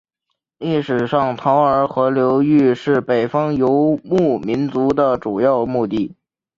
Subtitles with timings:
[0.57, 6.15] 历史上洮儿河流域是北方游牧民族的主要牧地。